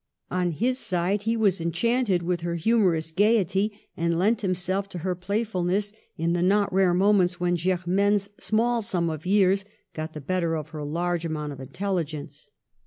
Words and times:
On 0.31 0.49
his 0.49 0.79
side 0.79 1.23
he 1.29 1.37
was 1.37 1.61
enchanted 1.61 2.23
with 2.23 2.41
her 2.41 2.55
humorous 2.55 3.11
gayety, 3.11 3.71
and 3.95 4.17
lent 4.17 4.41
himself 4.41 4.89
to 4.89 4.97
her 5.05 5.13
playful 5.13 5.63
ness 5.63 5.93
in 6.17 6.33
the 6.33 6.41
not 6.41 6.73
rare 6.73 6.95
moments 6.95 7.39
when 7.39 7.55
Germaine's 7.55 8.31
small 8.39 8.81
sum 8.81 9.11
of 9.11 9.27
years 9.27 9.63
got 9.93 10.13
the 10.13 10.19
better 10.21 10.55
of 10.57 10.69
her 10.69 10.83
large 10.83 11.23
amount 11.23 11.53
of 11.53 11.59
intelligence. 11.59 12.49